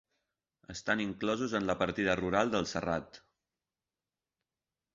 Estan 0.73 1.03
inclosos 1.03 1.53
en 1.59 1.67
la 1.71 1.75
partida 1.83 2.17
rural 2.21 2.51
del 2.57 2.67
Serrat. 2.73 3.23